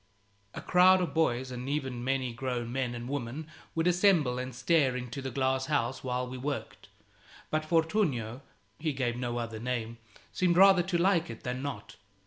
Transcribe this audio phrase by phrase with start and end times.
[0.55, 4.95] A crowd of boys and even many grown men and women would assemble and stare
[4.95, 6.89] into the glass house while we worked;
[7.51, 8.41] but Fortunio
[8.79, 9.99] (he gave no other name)
[10.33, 11.97] seemed rather to like it than not.